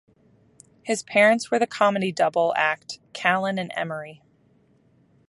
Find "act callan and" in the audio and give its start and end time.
2.57-3.71